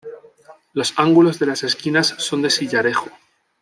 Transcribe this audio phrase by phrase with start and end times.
[0.73, 3.11] Los ángulos de las esquinas son de sillarejo.